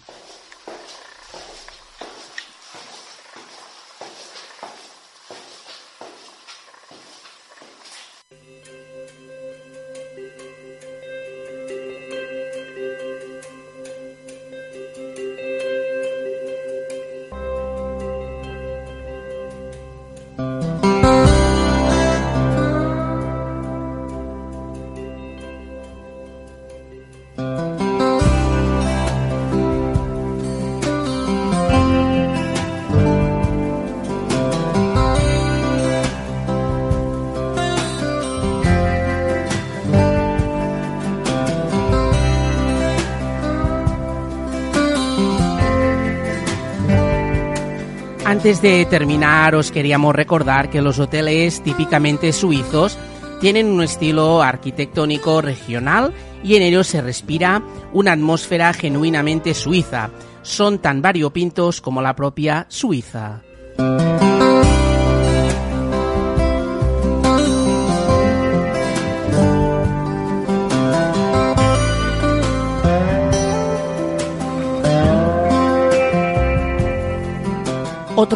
Antes 48.48 48.62
de 48.62 48.86
terminar, 48.86 49.54
os 49.54 49.70
queríamos 49.70 50.14
recordar 50.14 50.70
que 50.70 50.80
los 50.80 50.98
hoteles 50.98 51.62
típicamente 51.62 52.32
suizos 52.32 52.96
tienen 53.42 53.66
un 53.66 53.82
estilo 53.82 54.40
arquitectónico 54.40 55.42
regional 55.42 56.14
y 56.42 56.56
en 56.56 56.62
ellos 56.62 56.86
se 56.86 57.02
respira 57.02 57.62
una 57.92 58.12
atmósfera 58.12 58.72
genuinamente 58.72 59.52
suiza. 59.52 60.08
Son 60.40 60.78
tan 60.78 61.02
variopintos 61.02 61.82
como 61.82 62.00
la 62.00 62.16
propia 62.16 62.64
Suiza. 62.70 63.42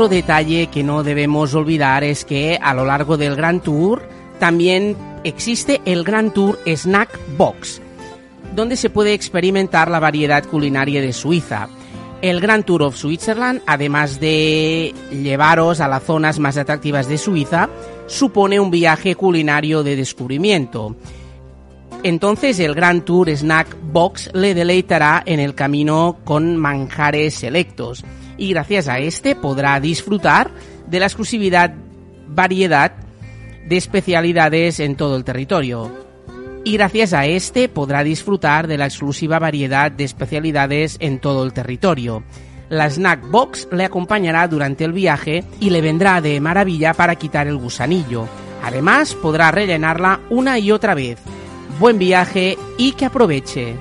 Otro 0.03 0.17
detalle 0.17 0.67
que 0.67 0.83
no 0.83 1.05
debemos 1.05 1.55
olvidar 1.55 2.03
es 2.03 2.25
que 2.25 2.59
a 2.61 2.75
lo 2.75 2.85
largo 2.85 3.17
del 3.17 3.37
Grand 3.37 3.63
Tour 3.63 4.03
también 4.41 4.97
existe 5.23 5.81
el 5.85 6.03
Grand 6.03 6.33
Tour 6.33 6.59
Snack 6.67 7.21
Box, 7.39 7.81
donde 8.53 8.75
se 8.75 8.91
puede 8.91 9.15
experimentar 9.15 9.89
la 9.89 10.01
variedad 10.01 10.45
culinaria 10.45 11.01
de 11.01 11.13
Suiza. 11.13 11.69
El 12.21 12.41
Grand 12.41 12.65
Tour 12.65 12.83
of 12.83 12.97
Switzerland, 12.97 13.63
además 13.65 14.19
de 14.19 14.93
llevaros 15.13 15.79
a 15.79 15.87
las 15.87 16.03
zonas 16.03 16.41
más 16.41 16.57
atractivas 16.57 17.07
de 17.07 17.17
Suiza, 17.17 17.69
supone 18.09 18.59
un 18.59 18.73
viaje 18.73 19.15
culinario 19.15 19.85
de 19.85 19.95
descubrimiento. 19.95 20.97
Entonces 22.03 22.59
el 22.59 22.75
Grand 22.75 23.05
Tour 23.05 23.31
Snack 23.31 23.77
Box 23.81 24.31
le 24.35 24.53
deleitará 24.53 25.23
en 25.25 25.39
el 25.39 25.55
camino 25.55 26.17
con 26.25 26.57
manjares 26.57 27.35
selectos 27.35 28.05
y 28.37 28.51
gracias 28.51 28.89
a 28.89 28.99
este 28.99 29.35
podrá 29.35 29.79
disfrutar 29.81 30.51
de 30.87 31.01
la 31.01 31.07
exclusividad 31.07 31.75
variedad 32.29 32.93
de 33.69 33.77
especialidades 33.77 34.81
en 34.81 34.97
todo 34.97 35.17
el 35.17 35.25
territorio. 35.25 35.91
Y 36.65 36.75
gracias 36.75 37.13
a 37.13 37.27
este 37.27 37.69
podrá 37.69 38.05
disfrutar 38.05 38.69
de 38.69 38.79
la 38.79 38.87
exclusiva 38.87 39.39
variedad 39.39 39.91
de 39.91 40.05
especialidades 40.05 40.97
en 41.01 41.19
todo 41.19 41.45
el 41.45 41.53
territorio. 41.53 42.23
La 42.69 42.89
Snack 42.89 43.29
Box 43.31 43.69
le 43.73 43.85
acompañará 43.85 44.47
durante 44.49 44.85
el 44.85 44.93
viaje 44.93 45.45
y 45.61 45.71
le 45.71 45.81
vendrá 45.81 46.21
de 46.21 46.41
maravilla 46.41 46.95
para 46.95 47.17
quitar 47.17 47.47
el 47.47 47.57
gusanillo. 47.57 48.27
Además, 48.63 49.15
podrá 49.15 49.51
rellenarla 49.51 50.21
una 50.31 50.59
y 50.59 50.71
otra 50.71 50.95
vez. 50.95 51.19
Buen 51.79 51.99
viaje 51.99 52.57
y 52.79 52.93
que 52.93 53.07
aproveche. 53.07 53.75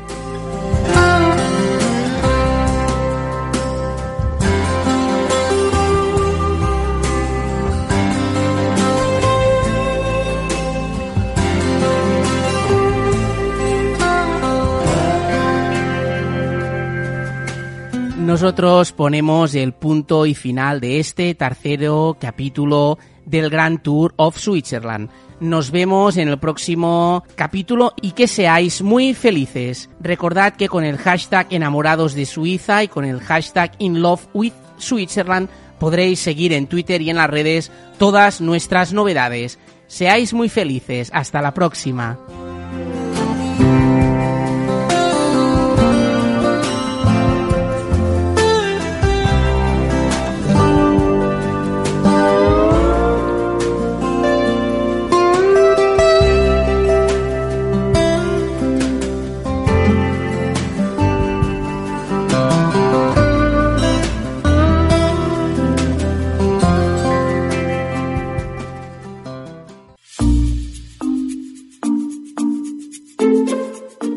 Nosotros 18.31 18.93
ponemos 18.93 19.55
el 19.55 19.73
punto 19.73 20.25
y 20.25 20.35
final 20.35 20.79
de 20.79 21.01
este 21.01 21.35
tercero 21.35 22.15
capítulo 22.17 22.97
del 23.25 23.49
Grand 23.49 23.81
Tour 23.81 24.13
of 24.15 24.37
Switzerland. 24.37 25.09
Nos 25.41 25.69
vemos 25.69 26.15
en 26.15 26.29
el 26.29 26.39
próximo 26.39 27.25
capítulo 27.35 27.93
y 28.01 28.11
que 28.11 28.29
seáis 28.29 28.81
muy 28.81 29.13
felices. 29.13 29.89
Recordad 29.99 30.53
que 30.53 30.69
con 30.69 30.85
el 30.85 30.97
hashtag 30.97 31.47
enamorados 31.49 32.13
de 32.13 32.25
Suiza 32.25 32.85
y 32.85 32.87
con 32.87 33.03
el 33.03 33.19
hashtag 33.19 33.73
in 33.79 34.01
love 34.01 34.25
with 34.33 34.53
Switzerland 34.77 35.49
podréis 35.77 36.21
seguir 36.21 36.53
en 36.53 36.67
Twitter 36.67 37.01
y 37.01 37.09
en 37.09 37.17
las 37.17 37.29
redes 37.29 37.69
todas 37.97 38.39
nuestras 38.39 38.93
novedades. 38.93 39.59
Seáis 39.87 40.33
muy 40.33 40.47
felices. 40.47 41.09
Hasta 41.13 41.41
la 41.41 41.53
próxima. 41.53 42.17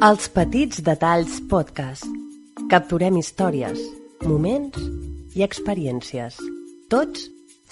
Els 0.04 0.26
petits 0.28 0.82
detalls 0.84 1.38
podcast. 1.48 2.04
Capturem 2.68 3.16
històries, 3.16 3.78
moments 4.28 4.76
i 5.32 5.44
experiències. 5.46 6.36
Tots 6.92 7.22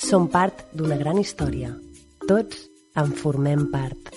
som 0.00 0.30
part 0.32 0.62
d'una 0.72 0.96
gran 0.96 1.20
història. 1.20 1.74
Tots 2.24 2.62
en 3.02 3.12
formem 3.20 3.66
part. 3.74 4.14